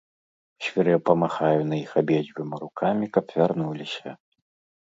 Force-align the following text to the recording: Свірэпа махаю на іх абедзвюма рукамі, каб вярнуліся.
Свірэпа 0.67 1.11
махаю 1.25 1.59
на 1.73 1.79
іх 1.83 1.91
абедзвюма 2.01 2.55
рукамі, 2.65 3.05
каб 3.19 3.25
вярнуліся. 3.41 4.09